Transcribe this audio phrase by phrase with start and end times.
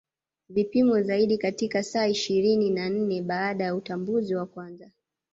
[0.49, 4.91] Vipimo zaidi katika saa ishirini na nne baada ya utambuzi wa kwanza